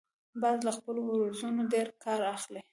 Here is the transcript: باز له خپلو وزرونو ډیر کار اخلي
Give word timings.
باز 0.41 0.57
له 0.67 0.71
خپلو 0.77 0.99
وزرونو 1.09 1.61
ډیر 1.73 1.87
کار 2.03 2.19
اخلي 2.35 2.61